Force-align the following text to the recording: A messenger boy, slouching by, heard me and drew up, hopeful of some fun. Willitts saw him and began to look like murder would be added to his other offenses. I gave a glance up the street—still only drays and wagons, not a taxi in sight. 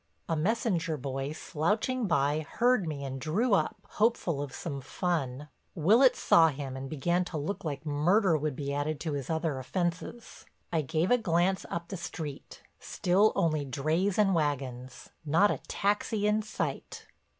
A 0.27 0.35
messenger 0.35 0.97
boy, 0.97 1.31
slouching 1.31 2.07
by, 2.07 2.39
heard 2.53 2.87
me 2.87 3.05
and 3.05 3.21
drew 3.21 3.53
up, 3.53 3.75
hopeful 3.87 4.41
of 4.41 4.51
some 4.51 4.81
fun. 4.81 5.47
Willitts 5.75 6.17
saw 6.17 6.47
him 6.47 6.75
and 6.75 6.89
began 6.89 7.23
to 7.25 7.37
look 7.37 7.63
like 7.63 7.85
murder 7.85 8.35
would 8.35 8.55
be 8.55 8.73
added 8.73 8.99
to 9.01 9.13
his 9.13 9.29
other 9.29 9.59
offenses. 9.59 10.47
I 10.73 10.81
gave 10.81 11.11
a 11.11 11.19
glance 11.19 11.67
up 11.69 11.89
the 11.89 11.97
street—still 11.97 13.31
only 13.35 13.63
drays 13.63 14.17
and 14.17 14.33
wagons, 14.33 15.09
not 15.23 15.51
a 15.51 15.59
taxi 15.67 16.25
in 16.25 16.41
sight. 16.41 17.05